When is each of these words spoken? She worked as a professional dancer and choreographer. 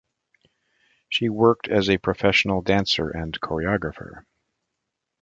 She 1.09 1.29
worked 1.29 1.67
as 1.67 1.87
a 1.87 1.99
professional 1.99 2.63
dancer 2.63 3.07
and 3.11 3.39
choreographer. 3.39 4.25